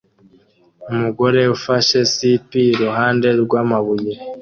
Umugore 0.91 1.41
ufashe 1.55 1.97
sipi 2.13 2.61
iruhande 2.73 3.27
rwamabuye 3.43 4.13